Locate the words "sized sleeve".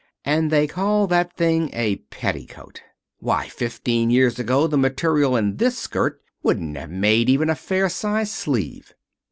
7.87-8.95